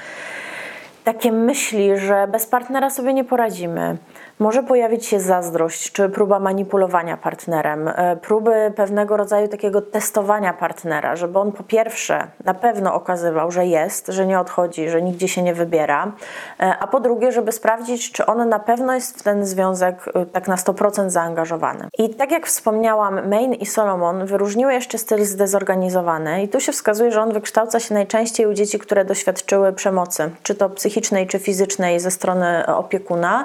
takie 1.04 1.32
myśli, 1.32 1.98
że 1.98 2.28
bez 2.28 2.46
partnera 2.46 2.90
sobie 2.90 3.14
nie 3.14 3.24
poradzimy 3.24 3.96
może 4.40 4.62
pojawić 4.62 5.06
się 5.06 5.20
zazdrość 5.20 5.92
czy 5.92 6.08
próba 6.08 6.38
manipulowania 6.38 7.16
partnerem, 7.16 7.88
e, 7.88 8.16
próby 8.16 8.72
pewnego 8.76 9.16
rodzaju 9.16 9.48
takiego 9.48 9.82
testowania 9.82 10.52
partnera, 10.52 11.16
żeby 11.16 11.38
on 11.38 11.52
po 11.52 11.62
pierwsze 11.62 12.26
na 12.44 12.54
pewno 12.54 12.94
okazywał, 12.94 13.50
że 13.50 13.66
jest, 13.66 14.06
że 14.06 14.26
nie 14.26 14.40
odchodzi, 14.40 14.88
że 14.88 15.02
nigdzie 15.02 15.28
się 15.28 15.42
nie 15.42 15.54
wybiera, 15.54 16.12
e, 16.60 16.76
a 16.80 16.86
po 16.86 17.00
drugie, 17.00 17.32
żeby 17.32 17.52
sprawdzić, 17.52 18.12
czy 18.12 18.26
on 18.26 18.48
na 18.48 18.58
pewno 18.58 18.94
jest 18.94 19.18
w 19.18 19.22
ten 19.22 19.46
związek 19.46 20.04
e, 20.14 20.26
tak 20.26 20.48
na 20.48 20.56
100% 20.56 21.10
zaangażowany. 21.10 21.88
I 21.98 22.14
tak 22.14 22.30
jak 22.30 22.46
wspomniałam, 22.46 23.28
Maine 23.28 23.54
i 23.54 23.66
Solomon 23.66 24.26
wyróżniły 24.26 24.72
jeszcze 24.72 24.98
styl 24.98 25.24
zdezorganizowany 25.24 26.42
i 26.42 26.48
tu 26.48 26.60
się 26.60 26.72
wskazuje, 26.72 27.12
że 27.12 27.22
on 27.22 27.32
wykształca 27.32 27.80
się 27.80 27.94
najczęściej 27.94 28.46
u 28.46 28.54
dzieci, 28.54 28.78
które 28.78 29.04
doświadczyły 29.04 29.72
przemocy, 29.72 30.30
czy 30.42 30.54
to 30.54 30.70
psychicznej, 30.70 31.26
czy 31.26 31.38
fizycznej 31.38 32.00
ze 32.00 32.10
strony 32.10 32.66
opiekuna. 32.66 33.44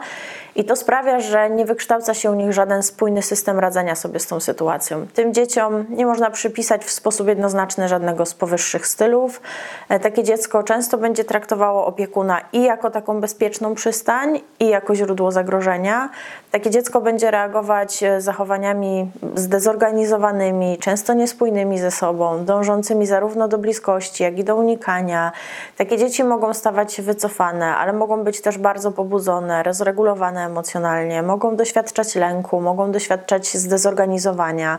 I 0.56 0.64
to 0.64 0.76
sprawia, 0.76 1.20
że 1.20 1.50
nie 1.50 1.66
wykształca 1.66 2.14
się 2.14 2.32
u 2.32 2.34
nich 2.34 2.54
żaden 2.54 2.84
spójny 2.84 3.22
system 3.22 3.60
radzenia 3.60 3.96
sobie 3.96 4.20
z 4.20 4.28
tą 4.28 4.40
sytuacją. 4.40 5.08
Tym 5.14 5.34
dzieciom 5.34 5.86
nie 5.90 6.06
można 6.06 6.32
przypisać 6.32 6.86
w 6.86 6.92
sposób 6.92 7.28
jednoznaczny 7.28 7.88
żadnego 7.88 8.26
z 8.26 8.34
powyższych 8.34 8.88
stylów. 8.88 9.42
E, 9.90 10.00
takie 10.00 10.24
dziecko 10.24 10.64
często 10.64 10.98
będzie 10.98 11.24
traktowało 11.24 11.86
opiekuna 11.86 12.42
i 12.54 12.64
jako 12.64 12.92
taką 12.92 13.22
bezpieczną 13.22 13.76
przystań, 13.76 14.40
i 14.60 14.68
jako 14.68 14.96
źródło 14.96 15.32
zagrożenia. 15.32 16.10
Takie 16.52 16.70
dziecko 16.70 17.02
będzie 17.02 17.32
reagować 17.32 18.04
e, 18.04 18.22
zachowaniami 18.22 19.12
zdezorganizowanymi, 19.36 20.78
często 20.78 21.14
niespójnymi 21.14 21.80
ze 21.80 21.92
sobą, 21.92 22.46
dążącymi 22.46 23.06
zarówno 23.08 23.48
do 23.48 23.58
bliskości, 23.58 24.24
jak 24.24 24.40
i 24.40 24.44
do 24.44 24.56
unikania. 24.56 25.32
Takie 25.78 25.98
dzieci 25.98 26.24
mogą 26.24 26.54
stawać 26.54 26.94
się 26.94 27.04
wycofane, 27.04 27.76
ale 27.76 27.94
mogą 27.94 28.24
być 28.24 28.42
też 28.42 28.58
bardzo 28.58 28.92
pobudzone, 28.92 29.64
rozregulowane 29.64 30.45
emocjonalnie, 30.46 31.24
mogą 31.24 31.56
doświadczać 31.56 32.16
lęku, 32.16 32.62
mogą 32.62 32.92
doświadczać 32.92 33.58
zdezorganizowania. 33.58 34.78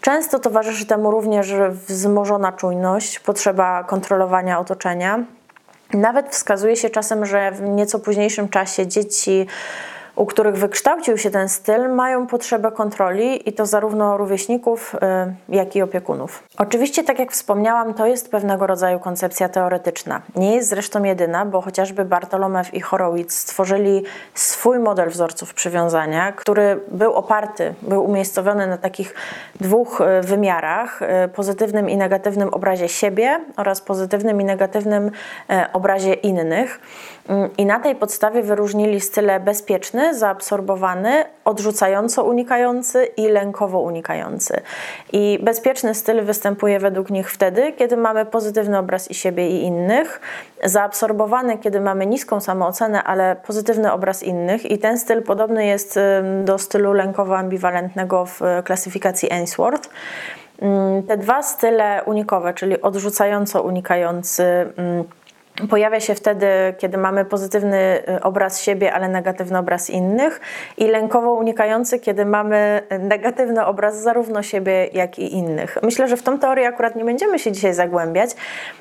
Często 0.00 0.38
towarzyszy 0.38 0.86
temu 0.86 1.10
również 1.10 1.52
wzmożona 1.72 2.52
czujność, 2.52 3.20
potrzeba 3.20 3.84
kontrolowania 3.84 4.58
otoczenia. 4.58 5.24
Nawet 5.94 6.28
wskazuje 6.30 6.76
się 6.76 6.90
czasem, 6.90 7.26
że 7.26 7.52
w 7.52 7.62
nieco 7.62 7.98
późniejszym 7.98 8.48
czasie 8.48 8.86
dzieci 8.86 9.46
u 10.16 10.26
których 10.26 10.56
wykształcił 10.56 11.18
się 11.18 11.30
ten 11.30 11.48
styl, 11.48 11.88
mają 11.88 12.26
potrzebę 12.26 12.72
kontroli 12.72 13.48
i 13.48 13.52
to 13.52 13.66
zarówno 13.66 14.16
rówieśników, 14.16 14.94
y, 14.94 14.98
jak 15.48 15.76
i 15.76 15.82
opiekunów. 15.82 16.42
Oczywiście, 16.58 17.04
tak 17.04 17.18
jak 17.18 17.32
wspomniałam, 17.32 17.94
to 17.94 18.06
jest 18.06 18.30
pewnego 18.30 18.66
rodzaju 18.66 18.98
koncepcja 19.00 19.48
teoretyczna. 19.48 20.22
Nie 20.36 20.54
jest 20.54 20.68
zresztą 20.68 21.02
jedyna, 21.02 21.46
bo 21.46 21.60
chociażby 21.60 22.04
Bartolomew 22.04 22.74
i 22.74 22.80
Horowitz 22.80 23.34
stworzyli 23.34 24.04
swój 24.34 24.78
model 24.78 25.10
wzorców 25.10 25.54
przywiązania, 25.54 26.32
który 26.32 26.80
był 26.88 27.12
oparty, 27.12 27.74
był 27.82 28.04
umiejscowiony 28.04 28.66
na 28.66 28.78
takich 28.78 29.14
dwóch 29.60 30.00
y, 30.00 30.22
wymiarach: 30.22 31.02
y, 31.02 31.28
pozytywnym 31.28 31.90
i 31.90 31.96
negatywnym 31.96 32.48
obrazie 32.48 32.88
siebie 32.88 33.40
oraz 33.56 33.80
pozytywnym 33.80 34.40
i 34.40 34.44
negatywnym 34.44 35.10
obrazie 35.72 36.14
innych. 36.14 36.80
Mm, 37.28 37.50
I 37.58 37.66
na 37.66 37.80
tej 37.80 37.94
podstawie 37.94 38.42
wyróżnili 38.42 39.00
style 39.00 39.40
bezpieczny, 39.40 40.01
zaabsorbowany, 40.14 41.24
odrzucająco 41.44 42.24
unikający 42.24 43.04
i 43.04 43.28
lękowo 43.28 43.80
unikający. 43.80 44.60
I 45.12 45.38
bezpieczny 45.42 45.94
styl 45.94 46.24
występuje 46.24 46.78
według 46.78 47.10
nich 47.10 47.30
wtedy, 47.30 47.72
kiedy 47.72 47.96
mamy 47.96 48.26
pozytywny 48.26 48.78
obraz 48.78 49.10
i 49.10 49.14
siebie 49.14 49.48
i 49.48 49.62
innych, 49.62 50.20
zaabsorbowany, 50.64 51.58
kiedy 51.58 51.80
mamy 51.80 52.06
niską 52.06 52.40
samoocenę, 52.40 53.02
ale 53.02 53.36
pozytywny 53.46 53.92
obraz 53.92 54.22
innych. 54.22 54.70
I 54.70 54.78
ten 54.78 54.98
styl 54.98 55.22
podobny 55.22 55.66
jest 55.66 55.98
do 56.44 56.58
stylu 56.58 56.92
lękowo-ambiwalentnego 56.92 58.26
w 58.26 58.40
klasyfikacji 58.64 59.32
Ainsworth. 59.32 59.88
Mm, 60.62 61.02
te 61.02 61.16
dwa 61.16 61.42
style 61.42 62.02
unikowe, 62.06 62.54
czyli 62.54 62.80
odrzucająco 62.82 63.62
unikający, 63.62 64.42
mm, 64.76 65.04
Pojawia 65.70 66.00
się 66.00 66.14
wtedy, 66.14 66.46
kiedy 66.78 66.98
mamy 66.98 67.24
pozytywny 67.24 68.02
y, 68.08 68.22
obraz 68.22 68.60
siebie, 68.60 68.92
ale 68.92 69.08
negatywny 69.08 69.58
obraz 69.58 69.90
innych, 69.90 70.40
i 70.76 70.86
lękowo 70.86 71.32
unikający, 71.32 71.98
kiedy 71.98 72.26
mamy 72.26 72.82
negatywny 72.98 73.66
obraz 73.66 74.02
zarówno 74.02 74.42
siebie, 74.42 74.86
jak 74.92 75.18
i 75.18 75.34
innych. 75.34 75.78
Myślę, 75.82 76.08
że 76.08 76.16
w 76.16 76.22
tą 76.22 76.38
teorię 76.38 76.68
akurat 76.68 76.96
nie 76.96 77.04
będziemy 77.04 77.38
się 77.38 77.52
dzisiaj 77.52 77.74
zagłębiać, 77.74 78.30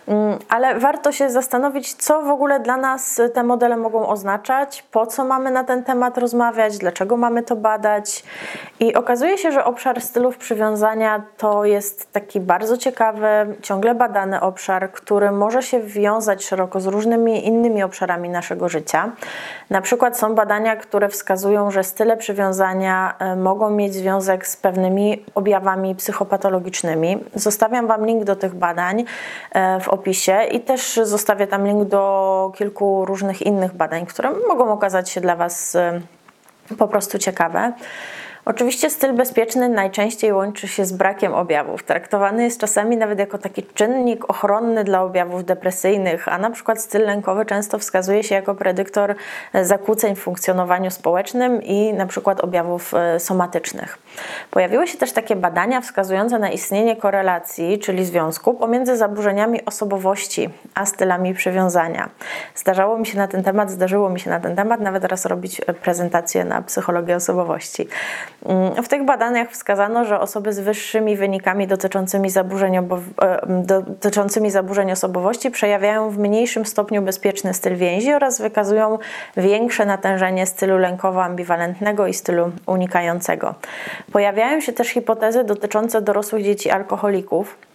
mm, 0.07 0.37
ale 0.49 0.79
warto 0.79 1.11
się 1.11 1.29
zastanowić, 1.29 1.93
co 1.93 2.21
w 2.21 2.29
ogóle 2.29 2.59
dla 2.59 2.77
nas 2.77 3.21
te 3.33 3.43
modele 3.43 3.77
mogą 3.77 4.07
oznaczać, 4.07 4.83
po 4.91 5.05
co 5.05 5.25
mamy 5.25 5.51
na 5.51 5.63
ten 5.63 5.83
temat 5.83 6.17
rozmawiać, 6.17 6.77
dlaczego 6.77 7.17
mamy 7.17 7.43
to 7.43 7.55
badać. 7.55 8.23
I 8.79 8.93
okazuje 8.93 9.37
się, 9.37 9.51
że 9.51 9.65
obszar 9.65 10.01
stylów 10.01 10.37
przywiązania 10.37 11.23
to 11.37 11.65
jest 11.65 12.11
taki 12.11 12.39
bardzo 12.39 12.77
ciekawy, 12.77 13.27
ciągle 13.61 13.95
badany 13.95 14.41
obszar, 14.41 14.91
który 14.91 15.31
może 15.31 15.63
się 15.63 15.79
wiązać 15.79 16.45
szeroko 16.45 16.60
szeroko 16.61 16.79
z 16.79 16.85
różnymi 16.85 17.47
innymi 17.47 17.83
obszarami 17.83 18.29
naszego 18.29 18.69
życia. 18.69 19.11
Na 19.69 19.81
przykład 19.81 20.17
są 20.17 20.35
badania, 20.35 20.75
które 20.75 21.09
wskazują, 21.09 21.71
że 21.71 21.83
style 21.83 22.17
przywiązania 22.17 23.15
e, 23.19 23.35
mogą 23.35 23.69
mieć 23.69 23.93
związek 23.93 24.47
z 24.47 24.57
pewnymi 24.57 25.25
objawami 25.35 25.95
psychopatologicznymi. 25.95 27.17
Zostawiam 27.35 27.87
Wam 27.87 28.05
link 28.05 28.23
do 28.23 28.35
tych 28.35 28.55
badań 28.55 29.05
e, 29.51 29.79
w 29.79 29.89
opisie 29.89 30.37
i 30.51 30.59
też 30.59 30.99
zostawię 31.03 31.47
tam 31.47 31.67
link 31.67 31.83
do 31.83 32.51
kilku 32.55 33.05
różnych 33.05 33.41
innych 33.41 33.73
badań, 33.73 34.05
które 34.05 34.29
mogą 34.47 34.71
okazać 34.73 35.09
się 35.09 35.21
dla 35.21 35.35
Was 35.35 35.75
e, 35.75 36.01
po 36.77 36.87
prostu 36.87 37.19
ciekawe. 37.19 37.73
Oczywiście 38.51 38.89
styl 38.89 39.13
bezpieczny 39.13 39.69
najczęściej 39.69 40.33
łączy 40.33 40.67
się 40.67 40.85
z 40.85 40.91
brakiem 40.91 41.33
objawów. 41.33 41.83
Traktowany 41.83 42.43
jest 42.43 42.59
czasami 42.59 42.97
nawet 42.97 43.19
jako 43.19 43.37
taki 43.37 43.63
czynnik 43.63 44.29
ochronny 44.29 44.83
dla 44.83 45.01
objawów 45.01 45.45
depresyjnych, 45.45 46.27
a 46.27 46.37
na 46.37 46.49
przykład 46.49 46.81
styl 46.81 47.05
lękowy 47.05 47.45
często 47.45 47.79
wskazuje 47.79 48.23
się 48.23 48.35
jako 48.35 48.55
predyktor 48.55 49.15
zakłóceń 49.61 50.15
w 50.15 50.19
funkcjonowaniu 50.19 50.91
społecznym 50.91 51.63
i 51.63 51.93
na 51.93 52.05
przykład 52.05 52.41
objawów 52.41 52.93
e, 52.93 53.19
somatycznych. 53.19 53.97
Pojawiły 54.51 54.87
się 54.87 54.97
też 54.97 55.11
takie 55.11 55.35
badania 55.35 55.81
wskazujące 55.81 56.39
na 56.39 56.49
istnienie 56.49 56.95
korelacji, 56.95 57.79
czyli 57.79 58.05
związku 58.05 58.53
pomiędzy 58.53 58.97
zaburzeniami 58.97 59.65
osobowości 59.65 60.49
a 60.75 60.85
stylami 60.85 61.33
przywiązania. 61.33 62.09
Zdarzało 62.55 62.97
mi 62.97 63.05
się 63.05 63.17
na 63.17 63.27
ten 63.27 63.43
temat, 63.43 63.71
zdarzyło 63.71 64.09
mi 64.09 64.19
się 64.19 64.29
na 64.29 64.39
ten 64.39 64.55
temat 64.55 64.79
nawet 64.79 65.03
raz 65.03 65.25
robić 65.25 65.61
prezentację 65.83 66.45
na 66.45 66.61
psychologię 66.61 67.15
osobowości. 67.15 67.87
Mm, 68.45 68.83
w 68.83 68.87
tych 68.87 69.05
badaniach 69.05 69.51
wskazano, 69.51 70.05
że 70.05 70.19
osoby 70.19 70.53
z 70.53 70.59
wyższymi 70.59 71.17
wynikami 71.17 71.67
dotyczącymi 71.67 72.29
zaburzeń, 72.29 72.75
e, 72.75 72.81
dotyczącymi 73.65 74.51
zaburzeń 74.51 74.91
osobowości 74.91 75.51
przejawiają 75.51 76.09
w 76.09 76.17
mniejszym 76.17 76.65
stopniu 76.65 77.01
bezpieczny 77.01 77.53
styl 77.53 77.75
więzi 77.75 78.13
oraz 78.13 78.41
wykazują 78.41 78.97
większe 79.37 79.85
natężenie 79.85 80.45
stylu 80.45 80.77
lękowo-ambiwalentnego 80.77 82.07
i 82.07 82.13
stylu 82.13 82.51
unikającego. 82.65 83.55
Pojawiają 84.11 84.61
się 84.61 84.73
też 84.73 84.87
hipotezy 84.87 85.43
dotyczące 85.43 86.01
dorosłych 86.01 86.43
dzieci 86.43 86.69
alkoholików 86.69 87.70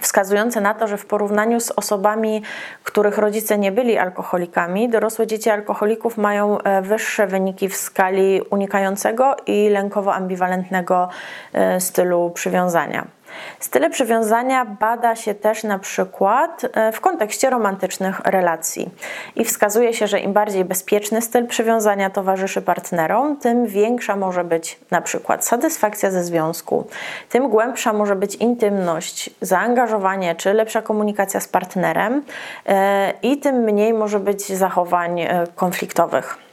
wskazujące 0.00 0.60
na 0.60 0.74
to, 0.74 0.86
że 0.86 0.96
w 0.96 1.06
porównaniu 1.06 1.60
z 1.60 1.70
osobami, 1.70 2.42
których 2.84 3.18
rodzice 3.18 3.58
nie 3.58 3.72
byli 3.72 3.98
alkoholikami, 3.98 4.88
dorosłe 4.88 5.26
dzieci 5.26 5.50
alkoholików 5.50 6.16
mają 6.16 6.58
e, 6.58 6.82
wyższe 6.82 7.26
wyniki 7.26 7.68
w 7.68 7.76
skali 7.76 8.42
unikającego 8.50 9.36
i 9.46 9.68
lękowo-ambiwalentnego 9.70 11.08
e, 11.52 11.80
stylu 11.80 12.30
przywiązania. 12.30 13.17
Style 13.60 13.90
przywiązania 13.90 14.64
bada 14.64 15.16
się 15.16 15.34
też 15.34 15.64
na 15.64 15.78
przykład 15.78 16.62
e, 16.72 16.92
w 16.92 17.00
kontekście 17.00 17.50
romantycznych 17.50 18.20
relacji 18.20 18.90
i 19.36 19.44
wskazuje 19.44 19.94
się, 19.94 20.06
że 20.06 20.20
im 20.20 20.32
bardziej 20.32 20.64
bezpieczny 20.64 21.22
styl 21.22 21.46
przywiązania 21.46 22.10
towarzyszy 22.10 22.62
partnerom, 22.62 23.36
tym 23.36 23.66
większa 23.66 24.16
może 24.16 24.44
być 24.44 24.78
na 24.90 25.00
przykład 25.00 25.44
satysfakcja 25.44 26.10
ze 26.10 26.24
związku, 26.24 26.86
tym 27.28 27.48
głębsza 27.48 27.92
może 27.92 28.16
być 28.16 28.34
intymność, 28.34 29.30
zaangażowanie 29.40 30.34
czy 30.34 30.52
lepsza 30.52 30.82
komunikacja 30.82 31.40
z 31.40 31.48
partnerem 31.48 32.22
e, 32.66 33.12
i 33.22 33.38
tym 33.38 33.56
mniej 33.56 33.92
może 33.94 34.20
być 34.20 34.46
zachowań 34.46 35.20
e, 35.20 35.46
konfliktowych. 35.56 36.47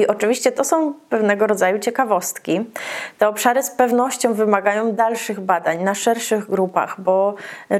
I 0.00 0.06
oczywiście 0.06 0.52
to 0.52 0.64
są 0.64 0.94
pewnego 1.08 1.46
rodzaju 1.46 1.78
ciekawostki. 1.78 2.70
Te 3.18 3.28
obszary 3.28 3.62
z 3.62 3.70
pewnością 3.70 4.34
wymagają 4.34 4.92
dalszych 4.92 5.40
badań 5.40 5.82
na 5.82 5.94
szerszych 5.94 6.50
grupach, 6.50 7.00
bo 7.00 7.34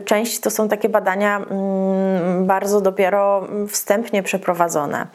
część 0.04 0.40
to 0.40 0.50
są 0.50 0.68
takie 0.68 0.88
badania 0.88 1.36
mm, 1.36 2.46
bardzo 2.46 2.80
dopiero 2.80 3.48
wstępnie 3.68 4.22
przeprowadzone. 4.22 5.06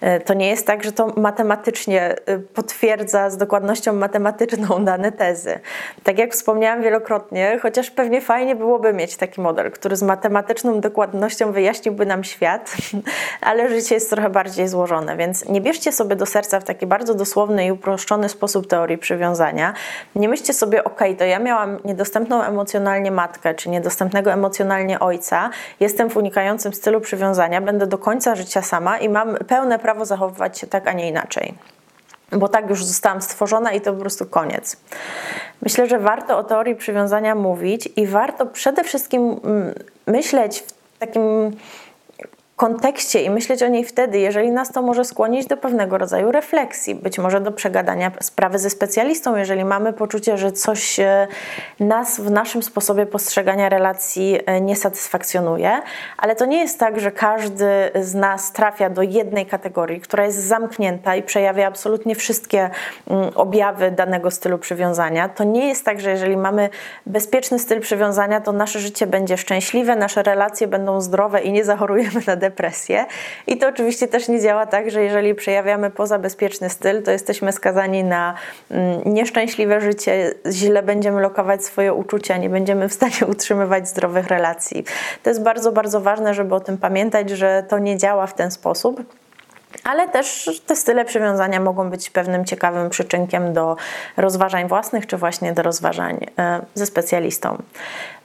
E, 0.00 0.20
to 0.20 0.34
nie 0.34 0.48
jest 0.48 0.66
tak, 0.66 0.84
że 0.84 0.92
to 0.92 1.06
matematycznie 1.16 2.16
e, 2.26 2.38
potwierdza 2.38 3.30
z 3.30 3.36
dokładnością 3.36 3.92
matematyczną 3.92 4.84
dane 4.84 5.12
tezy. 5.12 5.60
Tak 6.02 6.18
jak 6.18 6.32
wspomniałam 6.32 6.82
wielokrotnie, 6.82 7.58
chociaż 7.62 7.90
pewnie 7.90 8.20
fajnie 8.20 8.56
byłoby 8.56 8.92
mieć 8.92 9.16
taki 9.16 9.40
model, 9.40 9.70
który 9.70 9.96
z 9.96 10.02
matematyczną 10.02 10.80
dokładnością 10.80 11.52
wyjaśniłby 11.52 12.06
nam 12.06 12.24
świat, 12.24 12.76
ale 13.40 13.68
życie 13.68 13.94
jest 13.94 14.10
trochę 14.10 14.30
bardziej 14.30 14.68
złożone, 14.68 15.16
więc 15.16 15.48
nie 15.48 15.60
bierzcie 15.60 15.92
sobie 15.92 16.16
do 16.16 16.26
serca 16.26 16.51
w 16.60 16.64
taki 16.64 16.86
bardzo 16.86 17.14
dosłowny 17.14 17.66
i 17.66 17.72
uproszczony 17.72 18.28
sposób 18.28 18.66
teorii 18.66 18.98
przywiązania. 18.98 19.74
Nie 20.16 20.28
myślcie 20.28 20.52
sobie, 20.52 20.84
ok, 20.84 21.00
to 21.18 21.24
ja 21.24 21.38
miałam 21.38 21.78
niedostępną 21.84 22.42
emocjonalnie 22.42 23.10
matkę, 23.10 23.54
czy 23.54 23.70
niedostępnego 23.70 24.32
emocjonalnie 24.32 25.00
ojca, 25.00 25.50
jestem 25.80 26.10
w 26.10 26.16
unikającym 26.16 26.72
stylu 26.72 27.00
przywiązania, 27.00 27.60
będę 27.60 27.86
do 27.86 27.98
końca 27.98 28.34
życia 28.34 28.62
sama 28.62 28.98
i 28.98 29.08
mam 29.08 29.36
pełne 29.36 29.78
prawo 29.78 30.04
zachowywać 30.04 30.58
się 30.58 30.66
tak, 30.66 30.88
a 30.88 30.92
nie 30.92 31.08
inaczej 31.08 31.54
bo 32.32 32.48
tak 32.48 32.70
już 32.70 32.84
zostałam 32.84 33.22
stworzona 33.22 33.72
i 33.72 33.80
to 33.80 33.92
po 33.92 34.00
prostu 34.00 34.26
koniec. 34.26 34.76
Myślę, 35.62 35.88
że 35.88 35.98
warto 35.98 36.38
o 36.38 36.44
teorii 36.44 36.76
przywiązania 36.76 37.34
mówić 37.34 37.88
i 37.96 38.06
warto 38.06 38.46
przede 38.46 38.84
wszystkim 38.84 39.40
mm, 39.44 39.74
myśleć 40.06 40.64
w 40.96 40.98
takim 40.98 41.22
kontekście 42.62 43.22
i 43.22 43.30
myśleć 43.30 43.62
o 43.62 43.68
niej 43.68 43.84
wtedy, 43.84 44.18
jeżeli 44.18 44.50
nas 44.50 44.72
to 44.72 44.82
może 44.82 45.04
skłonić 45.04 45.46
do 45.46 45.56
pewnego 45.56 45.98
rodzaju 45.98 46.32
refleksji, 46.32 46.94
być 46.94 47.18
może 47.18 47.40
do 47.40 47.52
przegadania 47.52 48.12
sprawy 48.20 48.58
ze 48.58 48.70
specjalistą, 48.70 49.36
jeżeli 49.36 49.64
mamy 49.64 49.92
poczucie, 49.92 50.38
że 50.38 50.52
coś 50.52 51.00
e, 51.00 51.28
nas 51.80 52.20
w 52.20 52.30
naszym 52.30 52.62
sposobie 52.62 53.06
postrzegania 53.06 53.68
relacji 53.68 54.38
e, 54.46 54.60
nie 54.60 54.76
satysfakcjonuje, 54.76 55.82
ale 56.18 56.36
to 56.36 56.44
nie 56.44 56.58
jest 56.58 56.78
tak, 56.78 57.00
że 57.00 57.10
każdy 57.10 57.66
z 57.94 58.14
nas 58.14 58.52
trafia 58.52 58.90
do 58.90 59.02
jednej 59.02 59.46
kategorii, 59.46 60.00
która 60.00 60.26
jest 60.26 60.38
zamknięta 60.38 61.16
i 61.16 61.22
przejawia 61.22 61.66
absolutnie 61.66 62.14
wszystkie 62.14 62.70
mm, 63.10 63.30
objawy 63.34 63.90
danego 63.90 64.30
stylu 64.30 64.58
przywiązania. 64.58 65.28
To 65.28 65.44
nie 65.44 65.68
jest 65.68 65.84
tak, 65.84 66.00
że 66.00 66.10
jeżeli 66.10 66.36
mamy 66.36 66.68
bezpieczny 67.06 67.58
styl 67.58 67.80
przywiązania, 67.80 68.40
to 68.40 68.52
nasze 68.52 68.78
życie 68.78 69.06
będzie 69.06 69.36
szczęśliwe, 69.36 69.96
nasze 69.96 70.22
relacje 70.22 70.66
będą 70.66 71.00
zdrowe 71.00 71.40
i 71.40 71.52
nie 71.52 71.64
zachorujemy 71.64 72.20
na 72.26 72.36
depresję 72.36 72.51
depresję. 72.52 73.06
I 73.46 73.56
to 73.58 73.68
oczywiście 73.68 74.08
też 74.08 74.28
nie 74.28 74.40
działa 74.40 74.66
tak, 74.66 74.90
że 74.90 75.02
jeżeli 75.02 75.34
przejawiamy 75.34 75.90
pozabezpieczny 75.90 76.70
styl, 76.70 77.02
to 77.02 77.10
jesteśmy 77.10 77.52
skazani 77.52 78.04
na 78.04 78.34
mm, 78.70 79.00
nieszczęśliwe 79.04 79.80
życie, 79.80 80.34
źle 80.50 80.82
będziemy 80.82 81.20
lokować 81.20 81.64
swoje 81.64 81.94
uczucia, 81.94 82.36
nie 82.36 82.50
będziemy 82.50 82.88
w 82.88 82.92
stanie 82.92 83.26
utrzymywać 83.32 83.88
zdrowych 83.88 84.26
relacji. 84.26 84.84
To 85.22 85.30
jest 85.30 85.42
bardzo, 85.42 85.72
bardzo 85.72 86.00
ważne, 86.00 86.34
żeby 86.34 86.54
o 86.54 86.60
tym 86.60 86.78
pamiętać, 86.78 87.30
że 87.30 87.64
to 87.68 87.78
nie 87.78 87.96
działa 87.98 88.26
w 88.26 88.34
ten 88.34 88.50
sposób. 88.50 89.02
Ale 89.84 90.08
też 90.08 90.50
te 90.66 90.76
style 90.76 91.04
przywiązania 91.04 91.60
mogą 91.60 91.90
być 91.90 92.10
pewnym 92.10 92.44
ciekawym 92.44 92.90
przyczynkiem 92.90 93.52
do 93.52 93.76
rozważań 94.16 94.68
własnych, 94.68 95.06
czy 95.06 95.16
właśnie 95.16 95.52
do 95.52 95.62
rozważań 95.62 96.26
e, 96.38 96.60
ze 96.74 96.86
specjalistą. 96.86 97.62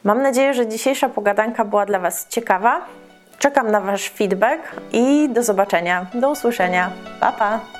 Mam 0.03 0.21
nadzieję, 0.21 0.53
że 0.53 0.67
dzisiejsza 0.67 1.09
pogadanka 1.09 1.65
była 1.65 1.85
dla 1.85 1.99
Was 1.99 2.27
ciekawa. 2.27 2.81
Czekam 3.39 3.71
na 3.71 3.81
Wasz 3.81 4.09
feedback 4.09 4.61
i 4.91 5.29
do 5.29 5.43
zobaczenia, 5.43 6.05
do 6.13 6.29
usłyszenia. 6.31 6.91
Pa, 7.19 7.31
pa! 7.31 7.76